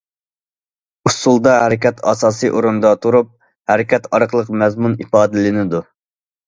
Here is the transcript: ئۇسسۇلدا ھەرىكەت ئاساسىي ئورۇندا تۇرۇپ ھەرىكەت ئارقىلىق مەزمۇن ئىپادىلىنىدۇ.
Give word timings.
ئۇسسۇلدا 1.09 1.53
ھەرىكەت 1.63 2.01
ئاساسىي 2.13 2.55
ئورۇندا 2.55 2.95
تۇرۇپ 3.05 3.31
ھەرىكەت 3.75 4.09
ئارقىلىق 4.15 4.53
مەزمۇن 4.65 4.99
ئىپادىلىنىدۇ. 5.07 5.87